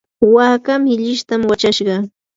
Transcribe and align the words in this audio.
waaka 0.35 0.73
millishtam 0.83 1.41
wachashqa. 1.49 1.95